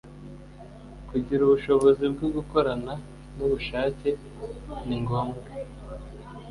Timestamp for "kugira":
1.09-1.41